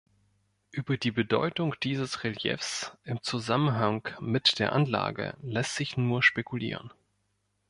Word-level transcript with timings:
Über 0.71 0.97
die 0.97 1.11
Bedeutung 1.11 1.75
dieses 1.83 2.23
Reliefs 2.23 2.91
im 3.03 3.21
Zusammenhang 3.21 4.09
mit 4.19 4.57
der 4.57 4.73
Anlage 4.73 5.37
lässt 5.43 5.75
sich 5.75 5.95
nur 5.95 6.23
spekulieren. 6.23 6.91